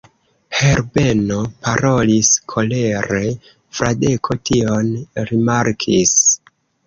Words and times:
Herbeno 0.59 1.35
parolis 1.65 2.31
kolere: 2.53 3.21
Fradeko 3.81 4.39
tion 4.51 4.89
rimarkis. 5.33 6.17